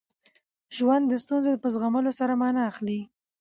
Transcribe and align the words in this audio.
ژوند 0.75 1.03
د 1.07 1.13
ستونزو 1.23 1.61
په 1.63 1.67
زغمولو 1.73 2.11
سره 2.19 2.33
مانا 2.41 2.61
اخلي. 2.71 2.99